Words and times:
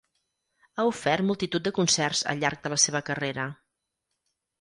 Ha 0.77 0.85
ofert 0.91 1.25
multitud 1.27 1.65
de 1.67 1.73
concerts 1.79 2.21
al 2.33 2.41
llarg 2.45 2.63
de 2.65 2.73
la 2.75 2.79
seva 2.85 3.03
carrera. 3.11 3.45